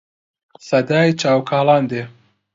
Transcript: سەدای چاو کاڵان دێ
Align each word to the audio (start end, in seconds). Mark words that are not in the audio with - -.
سەدای 0.67 1.09
چاو 1.21 1.39
کاڵان 1.49 1.83
دێ 1.91 2.03